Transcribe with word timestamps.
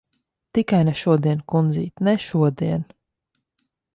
Tikai 0.57 0.79
ne 0.87 0.95
šodien, 0.99 1.43
kundzīt. 1.53 2.03
Ne 2.09 2.15
šodien! 2.25 2.87